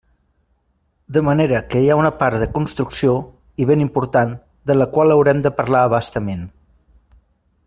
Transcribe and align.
De 1.17 1.21
manera 1.27 1.59
que 1.73 1.81
hi 1.83 1.91
ha 1.91 1.97
una 2.03 2.11
part 2.23 2.39
de 2.45 2.49
construcció, 2.57 3.13
i 3.65 3.69
ben 3.73 3.87
important, 3.87 4.35
de 4.71 4.81
la 4.81 4.91
qual 4.97 5.17
haurem 5.17 5.45
de 5.49 5.57
parlar 5.63 5.85
a 5.87 5.95
bastament. 5.99 6.47